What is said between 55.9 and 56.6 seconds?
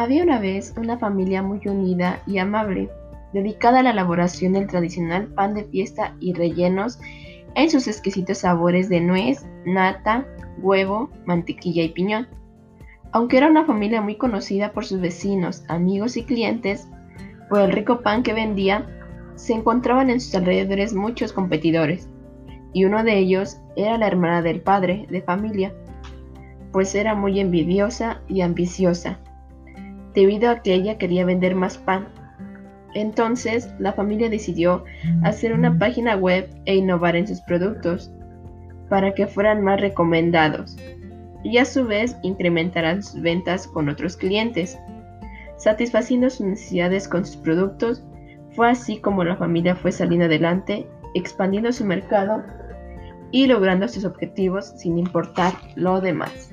demás.